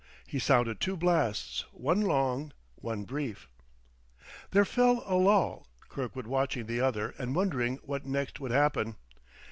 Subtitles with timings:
[0.25, 3.47] He sounded two blasts, one long, one brief.
[4.49, 8.95] There fell a lull, Kirkwood watching the other and wondering what next would happen.